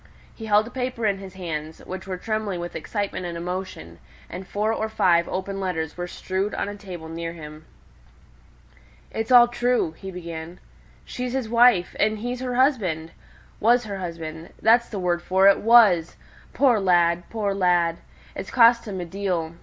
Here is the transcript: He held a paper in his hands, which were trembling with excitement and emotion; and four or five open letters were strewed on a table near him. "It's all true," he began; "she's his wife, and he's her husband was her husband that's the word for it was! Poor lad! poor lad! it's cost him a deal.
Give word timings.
He 0.33 0.47
held 0.47 0.65
a 0.65 0.71
paper 0.71 1.05
in 1.05 1.19
his 1.19 1.35
hands, 1.35 1.77
which 1.85 2.07
were 2.07 2.17
trembling 2.17 2.59
with 2.59 2.75
excitement 2.75 3.23
and 3.27 3.37
emotion; 3.37 3.99
and 4.31 4.47
four 4.47 4.73
or 4.73 4.89
five 4.89 5.29
open 5.29 5.59
letters 5.59 5.95
were 5.95 6.07
strewed 6.07 6.55
on 6.55 6.67
a 6.67 6.75
table 6.75 7.07
near 7.07 7.33
him. 7.33 7.65
"It's 9.11 9.31
all 9.31 9.47
true," 9.47 9.91
he 9.91 10.09
began; 10.09 10.59
"she's 11.05 11.33
his 11.33 11.47
wife, 11.47 11.95
and 11.99 12.17
he's 12.17 12.39
her 12.39 12.55
husband 12.55 13.11
was 13.59 13.83
her 13.83 13.99
husband 13.99 14.53
that's 14.59 14.89
the 14.89 14.97
word 14.97 15.21
for 15.21 15.47
it 15.47 15.59
was! 15.59 16.15
Poor 16.51 16.79
lad! 16.79 17.29
poor 17.29 17.53
lad! 17.53 17.97
it's 18.35 18.49
cost 18.49 18.87
him 18.87 18.99
a 19.01 19.05
deal. 19.05 19.53